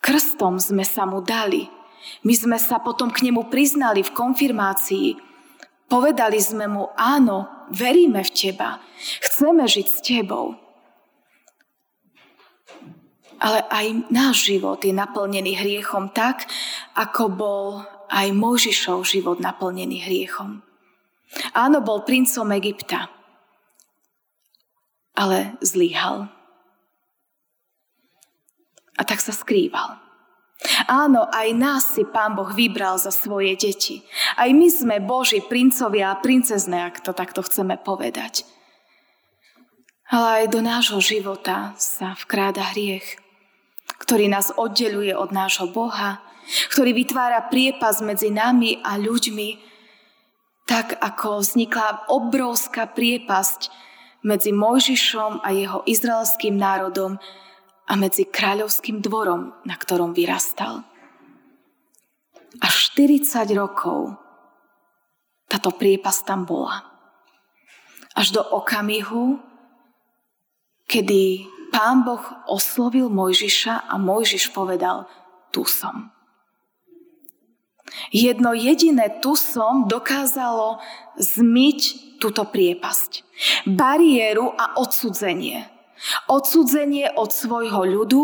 Krstom 0.00 0.62
sme 0.62 0.86
sa 0.86 1.04
mu 1.04 1.20
dali. 1.20 1.66
My 2.22 2.34
sme 2.36 2.58
sa 2.60 2.78
potom 2.78 3.08
k 3.10 3.24
nemu 3.26 3.48
priznali 3.48 4.04
v 4.04 4.14
konfirmácii. 4.14 5.16
Povedali 5.88 6.38
sme 6.40 6.68
mu, 6.68 6.92
áno, 6.94 7.68
veríme 7.72 8.22
v 8.22 8.30
teba. 8.30 8.80
Chceme 9.24 9.64
žiť 9.64 9.86
s 9.88 9.98
tebou. 10.04 10.63
Ale 13.42 13.66
aj 13.70 14.10
náš 14.10 14.50
život 14.50 14.82
je 14.82 14.94
naplnený 14.94 15.58
hriechom 15.58 16.10
tak, 16.14 16.46
ako 16.94 17.22
bol 17.30 17.66
aj 18.10 18.30
Mojžišov 18.30 19.02
život 19.02 19.38
naplnený 19.42 20.06
hriechom. 20.06 20.62
Áno, 21.50 21.82
bol 21.82 22.06
princom 22.06 22.46
Egypta, 22.54 23.10
ale 25.18 25.58
zlíhal 25.58 26.30
a 28.94 29.02
tak 29.02 29.18
sa 29.18 29.34
skrýval. 29.34 29.98
Áno, 30.86 31.26
aj 31.28 31.48
nás 31.58 31.82
si 31.92 32.06
Pán 32.06 32.38
Boh 32.38 32.48
vybral 32.54 32.96
za 32.96 33.10
svoje 33.10 33.58
deti. 33.58 34.06
Aj 34.38 34.48
my 34.48 34.70
sme 34.70 34.96
Boží 35.02 35.42
princovia 35.42 36.14
a 36.14 36.20
princezné, 36.22 36.88
ak 36.88 37.02
to 37.02 37.10
takto 37.10 37.42
chceme 37.42 37.74
povedať. 37.82 38.46
Ale 40.08 40.44
aj 40.44 40.54
do 40.54 40.60
nášho 40.62 41.00
života 41.02 41.74
sa 41.76 42.14
vkráda 42.14 42.70
hriech, 42.72 43.18
ktorý 44.00 44.30
nás 44.30 44.50
oddeluje 44.54 45.14
od 45.14 45.30
nášho 45.30 45.70
Boha, 45.70 46.22
ktorý 46.72 46.92
vytvára 46.92 47.48
priepas 47.48 48.04
medzi 48.04 48.28
nami 48.28 48.80
a 48.84 49.00
ľuďmi, 49.00 49.72
tak 50.64 50.96
ako 50.96 51.44
vznikla 51.44 52.08
obrovská 52.08 52.88
priepasť 52.88 53.68
medzi 54.24 54.52
Mojžišom 54.56 55.44
a 55.44 55.48
jeho 55.52 55.84
izraelským 55.84 56.56
národom, 56.56 57.20
a 57.84 57.92
medzi 58.00 58.24
kráľovským 58.24 59.04
dvorom, 59.04 59.52
na 59.68 59.76
ktorom 59.76 60.16
vyrastal. 60.16 60.80
A 62.62 62.66
40 62.70 63.28
rokov 63.52 64.16
táto 65.50 65.74
priepas 65.76 66.24
tam 66.24 66.48
bola. 66.48 66.80
Až 68.14 68.40
do 68.40 68.42
okamihu, 68.42 69.42
kedy 70.88 71.44
pán 71.74 72.06
Boh 72.06 72.22
oslovil 72.46 73.10
Mojžiša 73.10 73.90
a 73.90 73.98
Mojžiš 73.98 74.54
povedal, 74.54 75.10
tu 75.50 75.66
som. 75.66 76.14
Jedno 78.14 78.54
jediné 78.54 79.18
tu 79.18 79.34
som 79.34 79.90
dokázalo 79.90 80.78
zmyť 81.18 81.80
túto 82.22 82.46
priepasť. 82.46 83.26
Bariéru 83.66 84.54
a 84.54 84.78
odsudzenie. 84.78 85.66
Odsudzenie 86.30 87.10
od 87.18 87.34
svojho 87.34 87.82
ľudu, 87.82 88.22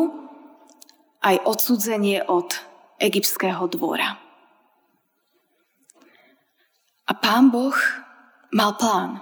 aj 1.20 1.36
odsudzenie 1.42 2.22
od 2.24 2.54
egyptského 3.02 3.66
dvora. 3.66 4.16
A 7.10 7.12
pán 7.18 7.50
Boh 7.50 7.74
mal 8.54 8.78
plán. 8.78 9.18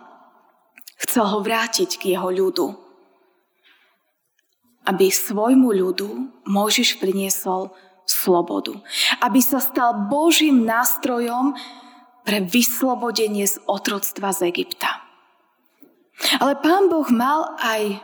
Chcel 1.00 1.24
ho 1.24 1.40
vrátiť 1.40 1.96
k 1.96 2.16
jeho 2.16 2.28
ľudu. 2.28 2.87
Aby 4.88 5.12
svojmu 5.12 5.68
ľudu 5.68 6.08
Mojžiš 6.48 6.96
priniesol 6.96 7.76
slobodu. 8.08 8.80
Aby 9.20 9.44
sa 9.44 9.60
stal 9.60 10.08
Božím 10.08 10.64
nástrojom 10.64 11.52
pre 12.24 12.40
vyslobodenie 12.40 13.44
z 13.44 13.60
otroctva 13.68 14.32
z 14.32 14.48
Egypta. 14.48 15.04
Ale 16.40 16.56
pán 16.58 16.88
Boh 16.88 17.06
mal 17.12 17.56
aj 17.60 18.00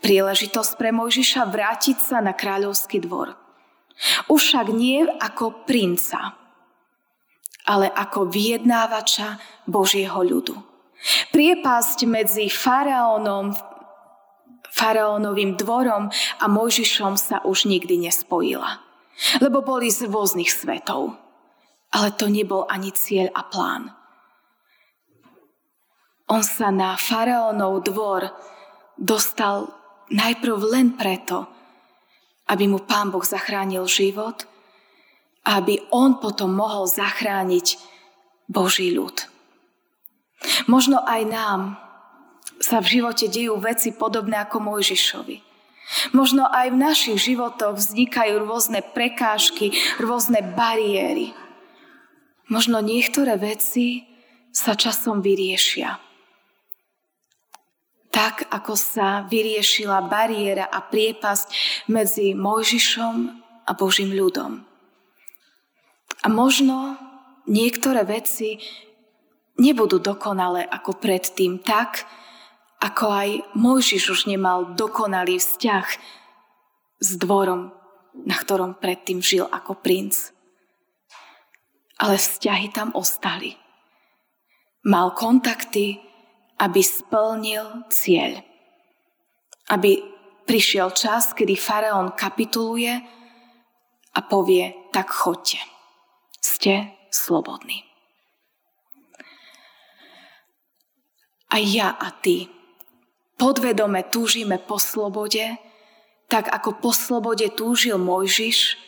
príležitosť 0.00 0.78
pre 0.78 0.94
Mojžiša 0.94 1.50
vrátiť 1.50 1.98
sa 1.98 2.22
na 2.22 2.32
kráľovský 2.32 3.02
dvor. 3.04 3.34
Už 4.26 4.40
však 4.42 4.66
nie 4.74 5.06
ako 5.06 5.64
princa, 5.64 6.34
ale 7.64 7.88
ako 7.88 8.28
vyjednávača 8.28 9.38
Božieho 9.64 10.20
ľudu. 10.20 10.56
Priepasť 11.32 12.08
medzi 12.08 12.48
faraónom, 12.48 13.52
faraónovým 14.74 15.54
dvorom 15.54 16.10
a 16.42 16.44
Mojžišom 16.50 17.14
sa 17.14 17.38
už 17.46 17.70
nikdy 17.70 18.10
nespojila. 18.10 18.82
Lebo 19.38 19.62
boli 19.62 19.94
z 19.94 20.10
rôznych 20.10 20.50
svetov. 20.50 21.14
Ale 21.94 22.10
to 22.18 22.26
nebol 22.26 22.66
ani 22.66 22.90
cieľ 22.90 23.30
a 23.30 23.46
plán. 23.46 23.94
On 26.26 26.42
sa 26.42 26.74
na 26.74 26.98
faraónov 26.98 27.86
dvor 27.86 28.34
dostal 28.98 29.70
najprv 30.10 30.58
len 30.74 30.98
preto, 30.98 31.46
aby 32.50 32.66
mu 32.66 32.82
Pán 32.82 33.14
Boh 33.14 33.22
zachránil 33.22 33.86
život 33.86 34.50
aby 35.44 35.76
on 35.92 36.16
potom 36.18 36.56
mohol 36.56 36.88
zachrániť 36.88 37.76
Boží 38.48 38.92
ľud. 38.96 39.28
Možno 40.68 41.00
aj 41.04 41.22
nám 41.28 41.60
sa 42.60 42.78
v 42.82 43.00
živote 43.00 43.26
dejú 43.30 43.58
veci 43.58 43.94
podobné 43.94 44.38
ako 44.42 44.62
Mojžišovi. 44.62 45.36
Možno 46.16 46.48
aj 46.48 46.72
v 46.72 46.80
našich 46.80 47.18
životoch 47.20 47.76
vznikajú 47.76 48.40
rôzne 48.40 48.80
prekážky, 48.80 49.74
rôzne 50.00 50.40
bariéry. 50.40 51.36
Možno 52.48 52.80
niektoré 52.80 53.36
veci 53.36 54.08
sa 54.54 54.72
časom 54.76 55.20
vyriešia 55.20 56.04
tak 58.14 58.46
ako 58.46 58.78
sa 58.78 59.26
vyriešila 59.26 60.06
bariéra 60.06 60.70
a 60.70 60.78
priepasť 60.86 61.50
medzi 61.90 62.30
Mojžišom 62.38 63.16
a 63.66 63.70
Božím 63.74 64.14
ľudom. 64.14 64.62
A 66.22 66.26
možno 66.30 66.94
niektoré 67.50 68.06
veci 68.06 68.62
nebudú 69.58 69.98
dokonalé 69.98 70.62
ako 70.62 70.94
predtým, 71.02 71.58
tak 71.58 72.06
ako 72.84 73.04
aj 73.08 73.30
Mojžiš 73.56 74.04
už 74.12 74.20
nemal 74.28 74.76
dokonalý 74.76 75.40
vzťah 75.40 75.86
s 77.00 77.10
dvorom, 77.16 77.72
na 78.28 78.36
ktorom 78.36 78.76
predtým 78.76 79.24
žil 79.24 79.48
ako 79.48 79.80
princ. 79.80 80.36
Ale 81.96 82.20
vzťahy 82.20 82.68
tam 82.76 82.92
ostali. 82.92 83.56
Mal 84.84 85.16
kontakty 85.16 85.96
aby 86.60 86.80
splnil 86.82 87.88
cieľ. 87.90 88.38
Aby 89.72 90.04
prišiel 90.44 90.92
čas, 90.92 91.32
kedy 91.32 91.56
faraón 91.56 92.12
kapituluje 92.14 92.92
a 94.14 94.20
povie, 94.22 94.92
tak 94.92 95.10
chodte. 95.10 95.58
Ste 96.38 96.94
slobodní. 97.08 97.82
A 101.54 101.62
ja 101.62 101.94
a 101.94 102.10
ty 102.10 102.50
podvedome 103.44 104.00
túžime 104.08 104.56
po 104.56 104.80
slobode, 104.80 105.60
tak 106.32 106.48
ako 106.48 106.80
po 106.80 106.96
slobode 106.96 107.44
túžil 107.52 108.00
Mojžiš 108.00 108.80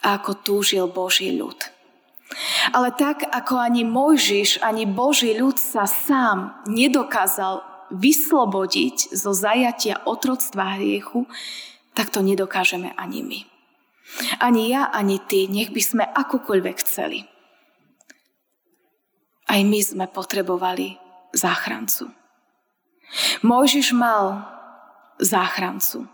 a 0.00 0.16
ako 0.16 0.40
túžil 0.40 0.88
Boží 0.88 1.36
ľud. 1.36 1.60
Ale 2.72 2.96
tak 2.96 3.28
ako 3.28 3.60
ani 3.60 3.84
Mojžiš, 3.84 4.64
ani 4.64 4.88
Boží 4.88 5.36
ľud 5.36 5.60
sa 5.60 5.84
sám 5.84 6.64
nedokázal 6.64 7.60
vyslobodiť 7.92 9.12
zo 9.12 9.36
zajatia 9.36 10.00
otroctva 10.08 10.80
hriechu, 10.80 11.28
tak 11.92 12.08
to 12.08 12.24
nedokážeme 12.24 12.96
ani 12.96 13.20
my. 13.20 13.40
Ani 14.40 14.72
ja, 14.72 14.88
ani 14.88 15.20
ty, 15.20 15.44
nech 15.44 15.76
by 15.76 15.82
sme 15.84 16.04
akokoľvek 16.08 16.76
chceli. 16.80 17.28
Aj 19.44 19.60
my 19.60 19.80
sme 19.84 20.06
potrebovali 20.08 20.96
záchrancu. 21.36 22.19
Mojžiš 23.42 23.92
mal 23.92 24.46
záchrancu. 25.18 26.06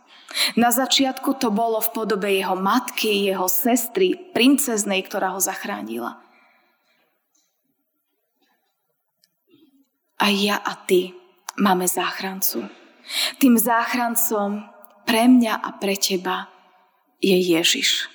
Na 0.59 0.75
začiatku 0.75 1.39
to 1.39 1.49
bolo 1.55 1.81
v 1.81 1.93
podobe 1.95 2.29
jeho 2.29 2.59
matky, 2.59 3.31
jeho 3.31 3.49
sestry, 3.49 4.17
princeznej, 4.35 5.07
ktorá 5.07 5.33
ho 5.33 5.41
zachránila. 5.41 6.21
A 10.17 10.33
ja 10.33 10.59
a 10.61 10.73
ty 10.75 11.13
máme 11.61 11.87
záchrancu. 11.89 12.69
Tým 13.39 13.55
záchrancom 13.57 14.67
pre 15.07 15.31
mňa 15.31 15.63
a 15.63 15.69
pre 15.79 15.95
teba 15.95 16.51
je 17.23 17.37
Ježiš. 17.37 18.11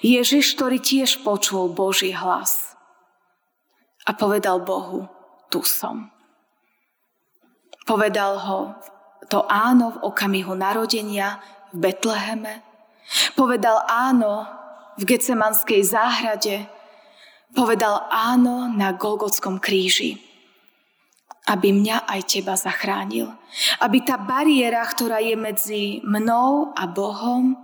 Ježiš, 0.00 0.56
ktorý 0.56 0.80
tiež 0.80 1.22
počul 1.22 1.70
Boží 1.70 2.10
hlas 2.10 2.74
a 4.08 4.16
povedal 4.16 4.64
Bohu, 4.64 5.06
tu 5.52 5.62
som. 5.62 6.17
Povedal 7.88 8.36
ho 8.36 8.76
to 9.32 9.48
áno 9.48 9.96
v 9.96 10.12
okamihu 10.12 10.52
narodenia 10.52 11.40
v 11.72 11.88
Betleheme. 11.88 12.60
Povedal 13.32 13.80
áno 13.88 14.44
v 15.00 15.08
Gecemanskej 15.08 15.80
záhrade. 15.88 16.68
Povedal 17.56 18.04
áno 18.12 18.68
na 18.68 18.92
Golgotskom 18.92 19.56
kríži. 19.56 20.20
Aby 21.48 21.72
mňa 21.72 22.04
aj 22.04 22.20
teba 22.28 22.60
zachránil. 22.60 23.32
Aby 23.80 24.04
tá 24.04 24.20
bariéra, 24.20 24.84
ktorá 24.84 25.24
je 25.24 25.32
medzi 25.32 25.82
mnou 26.04 26.76
a 26.76 26.84
Bohom, 26.84 27.56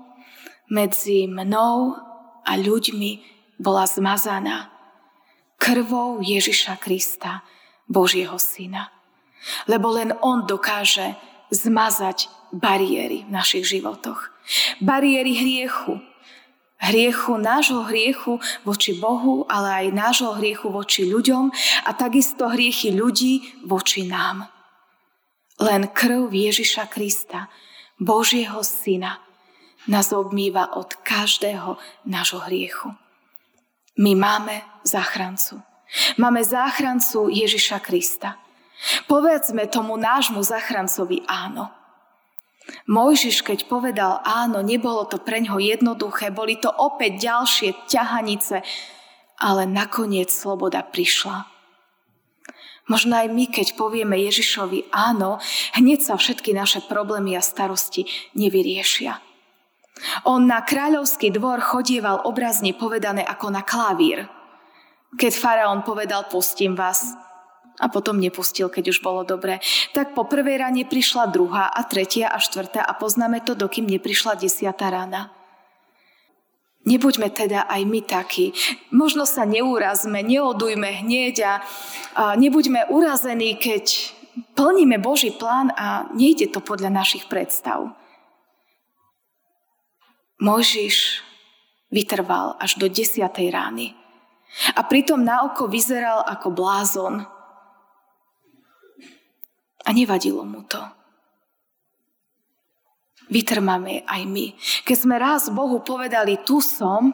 medzi 0.72 1.28
mnou 1.28 2.00
a 2.48 2.52
ľuďmi 2.56 3.20
bola 3.60 3.84
zmazaná 3.84 4.72
krvou 5.60 6.24
Ježiša 6.24 6.80
Krista, 6.80 7.44
Božieho 7.84 8.40
Syna. 8.40 9.03
Lebo 9.66 9.92
len 9.94 10.12
On 10.20 10.44
dokáže 10.46 11.16
zmazať 11.52 12.28
bariéry 12.54 13.26
v 13.26 13.30
našich 13.34 13.66
životoch. 13.66 14.30
Bariéry 14.80 15.34
hriechu. 15.34 16.00
Hriechu, 16.84 17.40
nášho 17.40 17.86
hriechu 17.88 18.42
voči 18.66 18.98
Bohu, 19.00 19.48
ale 19.48 19.88
aj 19.88 19.96
nášho 19.96 20.36
hriechu 20.36 20.68
voči 20.68 21.08
ľuďom 21.08 21.48
a 21.86 21.90
takisto 21.96 22.50
hriechy 22.50 22.92
ľudí 22.92 23.64
voči 23.64 24.04
nám. 24.04 24.50
Len 25.56 25.88
krv 25.88 26.28
Ježiša 26.28 26.90
Krista, 26.90 27.48
Božieho 27.96 28.60
Syna, 28.60 29.22
nás 29.88 30.12
obmýva 30.12 30.76
od 30.76 30.92
každého 31.00 31.78
nášho 32.04 32.42
hriechu. 32.44 32.92
My 33.96 34.18
máme 34.18 34.60
záchrancu. 34.82 35.62
Máme 36.18 36.42
záchrancu 36.44 37.30
Ježiša 37.30 37.78
Krista. 37.80 38.43
Povedzme 39.08 39.66
tomu 39.70 39.96
nášmu 39.96 40.42
záchrancovi 40.42 41.24
áno. 41.24 41.70
Mojžiš, 42.88 43.44
keď 43.44 43.68
povedal 43.68 44.24
áno, 44.24 44.64
nebolo 44.64 45.04
to 45.04 45.20
pre 45.20 45.40
ňo 45.44 45.60
jednoduché, 45.60 46.32
boli 46.32 46.56
to 46.56 46.72
opäť 46.72 47.20
ďalšie 47.20 47.68
ťahanice, 47.88 48.64
ale 49.40 49.68
nakoniec 49.68 50.32
sloboda 50.32 50.80
prišla. 50.80 51.44
Možno 52.84 53.16
aj 53.16 53.32
my, 53.32 53.48
keď 53.48 53.80
povieme 53.80 54.20
Ježišovi 54.28 54.92
áno, 54.92 55.40
hneď 55.76 56.04
sa 56.04 56.14
všetky 56.20 56.52
naše 56.52 56.84
problémy 56.84 57.32
a 57.32 57.40
starosti 57.40 58.04
nevyriešia. 58.36 59.24
On 60.28 60.44
na 60.44 60.60
kráľovský 60.60 61.32
dvor 61.32 61.64
chodieval 61.64 62.28
obrazne 62.28 62.76
povedané 62.76 63.24
ako 63.24 63.46
na 63.48 63.62
klavír. 63.64 64.28
Keď 65.16 65.32
faraón 65.32 65.80
povedal, 65.86 66.28
pustím 66.28 66.76
vás, 66.76 67.14
a 67.80 67.90
potom 67.90 68.22
nepustil, 68.22 68.70
keď 68.70 68.94
už 68.94 69.02
bolo 69.02 69.26
dobre. 69.26 69.58
Tak 69.90 70.14
po 70.14 70.26
prvej 70.26 70.62
rane 70.62 70.86
prišla 70.86 71.26
druhá 71.30 71.66
a 71.70 71.82
tretia 71.82 72.30
a 72.30 72.38
štvrtá 72.38 72.82
a 72.86 72.94
poznáme 72.94 73.42
to, 73.42 73.58
dokým 73.58 73.90
neprišla 73.90 74.38
desiatá 74.38 74.94
rána. 74.94 75.34
Nebuďme 76.84 77.32
teda 77.32 77.64
aj 77.64 77.82
my 77.88 78.00
takí. 78.04 78.52
Možno 78.92 79.24
sa 79.24 79.48
neúrazme, 79.48 80.20
neodujme 80.20 81.00
hneď 81.00 81.36
a 81.40 81.52
nebuďme 82.36 82.92
urazení, 82.92 83.56
keď 83.56 84.12
plníme 84.52 85.00
Boží 85.00 85.32
plán 85.32 85.72
a 85.74 86.12
nejde 86.12 86.52
to 86.52 86.60
podľa 86.60 86.92
našich 86.92 87.24
predstav. 87.24 87.88
Mojžiš 90.44 91.24
vytrval 91.88 92.60
až 92.60 92.76
do 92.76 92.84
desiatej 92.90 93.48
rány. 93.48 93.96
A 94.76 94.84
pritom 94.84 95.24
na 95.24 95.46
oko 95.48 95.64
vyzeral 95.66 96.20
ako 96.26 96.52
blázon. 96.52 97.24
A 99.84 99.92
nevadilo 99.92 100.44
mu 100.44 100.64
to. 100.64 100.80
Vytrmáme 103.28 104.04
aj 104.04 104.22
my. 104.28 104.46
Keď 104.84 104.96
sme 104.96 105.16
raz 105.16 105.48
Bohu 105.48 105.80
povedali, 105.80 106.44
tu 106.44 106.60
som, 106.60 107.12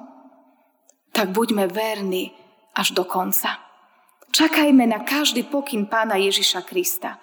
tak 1.14 1.30
buďme 1.30 1.70
verní 1.70 2.35
až 2.74 2.94
do 2.94 3.06
konca. 3.06 3.59
Čakajme 4.30 4.87
na 4.87 5.02
každý 5.02 5.46
pokyn 5.46 5.90
pána 5.90 6.18
Ježiša 6.18 6.62
Krista. 6.66 7.18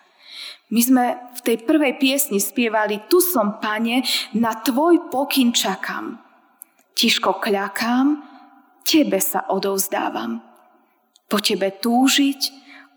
My 0.68 0.82
sme 0.84 1.06
v 1.32 1.40
tej 1.40 1.58
prvej 1.64 1.96
piesni 1.96 2.44
spievali, 2.44 3.08
tu 3.08 3.24
som, 3.24 3.64
pane, 3.64 4.04
na 4.36 4.52
tvoj 4.60 5.08
pokyn 5.08 5.56
čakám. 5.56 6.20
Tiško 6.92 7.40
kľakám, 7.40 8.20
tebe 8.84 9.24
sa 9.24 9.48
odovzdávam. 9.48 10.44
Po 11.32 11.40
tebe 11.40 11.72
túžiť, 11.72 12.42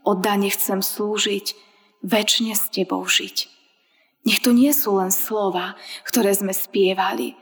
oddane 0.03 0.51
chcem 0.51 0.83
slúžiť, 0.83 1.70
väčšine 2.05 2.53
s 2.57 2.73
tebou 2.73 3.05
žiť. 3.05 3.49
Nech 4.29 4.45
to 4.45 4.53
nie 4.53 4.73
sú 4.77 5.01
len 5.01 5.09
slova, 5.09 5.77
ktoré 6.05 6.33
sme 6.37 6.53
spievali, 6.53 7.33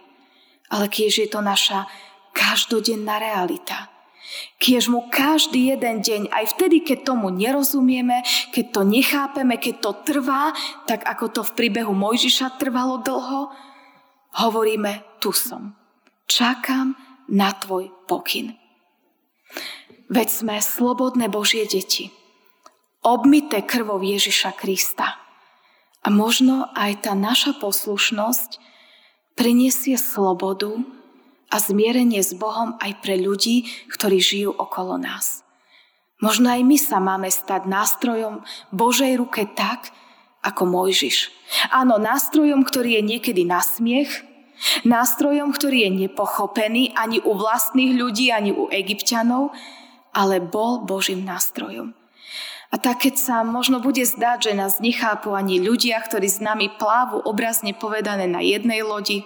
ale 0.70 0.86
kiež 0.86 1.26
je 1.26 1.28
to 1.30 1.42
naša 1.42 1.90
každodenná 2.36 3.18
realita. 3.18 3.90
Kiež 4.60 4.92
mu 4.92 5.08
každý 5.08 5.72
jeden 5.72 6.04
deň, 6.04 6.22
aj 6.28 6.54
vtedy, 6.54 6.84
keď 6.84 7.16
tomu 7.16 7.32
nerozumieme, 7.32 8.22
keď 8.52 8.64
to 8.76 8.80
nechápeme, 8.84 9.56
keď 9.56 9.74
to 9.80 9.90
trvá, 10.04 10.52
tak 10.84 11.02
ako 11.08 11.32
to 11.32 11.40
v 11.42 11.54
príbehu 11.56 11.96
Mojžiša 11.96 12.60
trvalo 12.60 13.00
dlho, 13.00 13.48
hovoríme, 14.44 15.18
tu 15.18 15.32
som. 15.32 15.72
Čakám 16.28 16.92
na 17.32 17.56
tvoj 17.56 17.88
pokyn. 18.04 18.52
Veď 20.12 20.28
sme 20.28 20.56
slobodné 20.60 21.32
Božie 21.32 21.64
deti, 21.64 22.12
obmité 23.08 23.64
krvou 23.64 24.00
Ježiša 24.00 24.52
Krista. 24.56 25.16
A 26.04 26.08
možno 26.12 26.68
aj 26.76 27.08
tá 27.08 27.12
naša 27.16 27.56
poslušnosť 27.56 28.60
prinesie 29.34 29.96
slobodu 29.96 30.78
a 31.48 31.56
zmierenie 31.56 32.20
s 32.20 32.36
Bohom 32.36 32.76
aj 32.78 33.00
pre 33.00 33.16
ľudí, 33.16 33.66
ktorí 33.88 34.20
žijú 34.20 34.50
okolo 34.52 35.00
nás. 35.00 35.42
Možno 36.18 36.50
aj 36.50 36.62
my 36.66 36.76
sa 36.76 36.98
máme 36.98 37.30
stať 37.30 37.70
nástrojom 37.70 38.42
Božej 38.74 39.14
ruke 39.16 39.46
tak, 39.54 39.94
ako 40.42 40.66
Mojžiš. 40.66 41.30
Áno, 41.74 41.98
nástrojom, 41.98 42.62
ktorý 42.62 42.98
je 42.98 43.02
niekedy 43.02 43.42
na 43.42 43.62
smiech, 43.62 44.22
nástrojom, 44.82 45.54
ktorý 45.54 45.86
je 45.86 45.90
nepochopený 46.06 46.94
ani 46.94 47.22
u 47.22 47.34
vlastných 47.34 47.94
ľudí, 47.94 48.30
ani 48.30 48.50
u 48.54 48.66
egyptianov, 48.70 49.54
ale 50.14 50.42
bol 50.42 50.82
Božím 50.82 51.22
nástrojom. 51.22 51.97
A 52.68 52.76
tak 52.76 53.08
keď 53.08 53.16
sa 53.16 53.36
možno 53.48 53.80
bude 53.80 54.04
zdať, 54.04 54.52
že 54.52 54.58
nás 54.58 54.76
nechápu 54.84 55.32
ani 55.32 55.56
ľudia, 55.56 55.96
ktorí 56.04 56.28
s 56.28 56.44
nami 56.44 56.68
plávu 56.76 57.24
obrazne 57.24 57.72
povedané 57.72 58.28
na 58.28 58.44
jednej 58.44 58.84
lodi, 58.84 59.24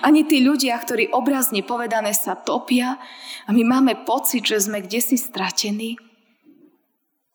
ani 0.00 0.24
tí 0.24 0.40
ľudia, 0.40 0.74
ktorí 0.80 1.12
obrazne 1.12 1.60
povedané 1.60 2.16
sa 2.16 2.32
topia 2.32 2.96
a 3.44 3.50
my 3.52 3.62
máme 3.62 4.08
pocit, 4.08 4.42
že 4.42 4.64
sme 4.64 4.80
kde 4.80 5.04
si 5.04 5.20
stratení, 5.20 6.00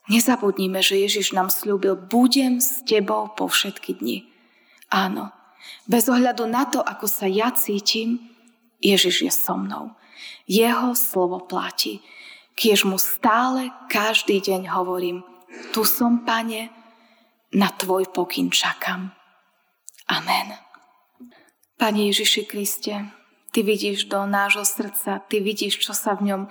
nezabudnime, 0.10 0.82
že 0.82 1.00
Ježiš 1.00 1.38
nám 1.38 1.54
slúbil, 1.54 1.96
budem 1.96 2.58
s 2.58 2.82
tebou 2.84 3.32
po 3.32 3.48
všetky 3.48 4.02
dni. 4.02 4.28
Áno, 4.92 5.32
bez 5.88 6.10
ohľadu 6.10 6.50
na 6.50 6.68
to, 6.68 6.82
ako 6.82 7.06
sa 7.08 7.30
ja 7.30 7.54
cítim, 7.54 8.20
Ježiš 8.84 9.16
je 9.24 9.32
so 9.32 9.56
mnou. 9.56 9.96
Jeho 10.44 10.92
slovo 10.98 11.40
platí. 11.40 12.04
Kiež 12.54 12.84
mu 12.84 13.00
stále 13.00 13.72
každý 13.88 14.44
deň 14.44 14.68
hovorím, 14.76 15.24
tu 15.74 15.82
som, 15.86 16.22
pane, 16.26 16.70
na 17.54 17.70
tvoj 17.70 18.10
pokyn 18.10 18.50
čakám. 18.50 19.14
Amen. 20.10 20.48
Pane 21.78 22.00
Ježiši 22.10 22.46
Kriste, 22.46 22.94
Ty 23.54 23.62
vidíš 23.62 24.10
do 24.10 24.26
nášho 24.26 24.66
srdca, 24.66 25.22
Ty 25.30 25.38
vidíš, 25.40 25.78
čo 25.78 25.94
sa 25.94 26.18
v 26.18 26.34
ňom 26.34 26.42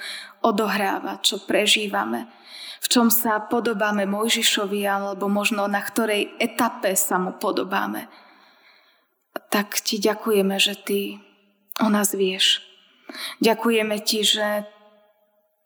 odohráva, 0.47 1.19
čo 1.19 1.43
prežívame, 1.43 2.31
v 2.79 2.87
čom 2.87 3.11
sa 3.11 3.43
podobáme 3.43 4.07
Mojžišovi, 4.07 4.87
alebo 4.87 5.27
možno 5.27 5.67
na 5.67 5.83
ktorej 5.83 6.31
etape 6.38 6.95
sa 6.95 7.19
mu 7.19 7.35
podobáme. 7.35 8.07
Tak 9.51 9.83
Ti 9.83 9.99
ďakujeme, 9.99 10.55
že 10.62 10.79
Ty 10.79 10.99
o 11.83 11.91
nás 11.91 12.15
vieš. 12.15 12.62
Ďakujeme 13.43 13.99
Ti, 13.99 14.19
že 14.23 14.47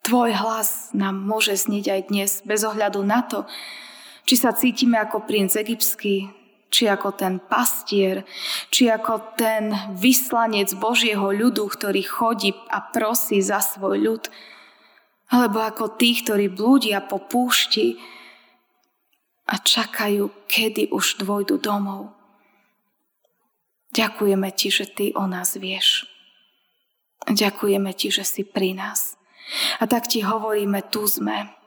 Tvoj 0.07 0.39
hlas 0.39 0.95
nám 0.95 1.19
môže 1.19 1.59
znieť 1.59 1.85
aj 1.91 2.01
dnes, 2.07 2.31
bez 2.47 2.63
ohľadu 2.63 3.03
na 3.03 3.27
to, 3.27 3.43
či 4.23 4.39
sa 4.39 4.55
cítime 4.55 4.95
ako 4.95 5.27
princ 5.27 5.51
egyptský, 5.59 6.31
či 6.71 6.87
ako 6.87 7.11
ten 7.11 7.43
pastier, 7.43 8.23
či 8.71 8.87
ako 8.87 9.35
ten 9.35 9.75
vyslanec 9.99 10.71
Božieho 10.79 11.27
ľudu, 11.27 11.67
ktorý 11.67 12.07
chodí 12.07 12.55
a 12.71 12.79
prosí 12.87 13.43
za 13.43 13.59
svoj 13.59 13.99
ľud, 13.99 14.23
alebo 15.27 15.59
ako 15.59 15.99
tí, 15.99 16.15
ktorí 16.23 16.55
blúdia 16.55 17.03
po 17.03 17.19
púšti 17.19 17.99
a 19.43 19.59
čakajú, 19.59 20.47
kedy 20.47 20.87
už 20.87 21.19
dvojdu 21.19 21.59
domov. 21.59 22.15
Ďakujeme 23.91 24.55
Ti, 24.55 24.67
že 24.71 24.87
Ty 24.87 25.19
o 25.19 25.27
nás 25.27 25.59
vieš. 25.59 26.07
Ďakujeme 27.27 27.91
Ti, 27.91 28.07
že 28.07 28.23
si 28.23 28.47
pri 28.47 28.71
nás. 28.71 29.16
A 29.79 29.87
tak 29.87 30.11
ti 30.11 30.21
hovoríme, 30.21 30.87
tu 30.91 31.07
sme, 31.07 31.57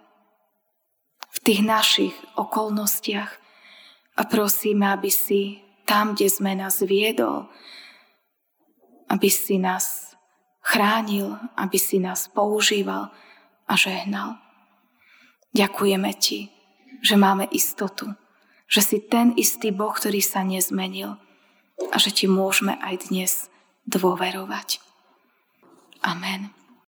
v 1.30 1.38
tých 1.40 1.60
našich 1.62 2.14
okolnostiach 2.36 3.30
a 4.18 4.22
prosíme, 4.26 4.90
aby 4.90 5.08
si 5.08 5.62
tam, 5.86 6.12
kde 6.14 6.28
sme 6.28 6.52
nás 6.58 6.82
viedol, 6.82 7.48
aby 9.08 9.30
si 9.30 9.56
nás 9.58 10.14
chránil, 10.60 11.38
aby 11.56 11.78
si 11.78 11.98
nás 11.98 12.28
používal 12.28 13.08
a 13.66 13.72
žehnal. 13.74 14.36
Ďakujeme 15.50 16.10
ti, 16.14 16.52
že 17.02 17.18
máme 17.18 17.48
istotu, 17.50 18.14
že 18.70 18.84
si 18.84 18.98
ten 19.02 19.34
istý 19.34 19.74
Boh, 19.74 19.90
ktorý 19.90 20.22
sa 20.22 20.46
nezmenil 20.46 21.18
a 21.90 21.96
že 21.96 22.14
ti 22.14 22.30
môžeme 22.30 22.76
aj 22.78 23.10
dnes 23.10 23.32
dôverovať. 23.88 24.78
Amen. 26.06 26.59